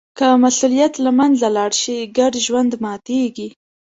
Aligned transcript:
که 0.17 0.27
مسوولیت 0.43 0.93
له 1.05 1.11
منځه 1.19 1.47
لاړ 1.57 1.71
شي، 1.81 1.97
ګډ 2.17 2.33
ژوند 2.45 2.71
ماتېږي. 2.83 3.49